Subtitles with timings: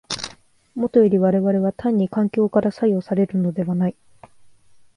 [0.73, 3.95] もとより我々は単に環境から作用されるのではない。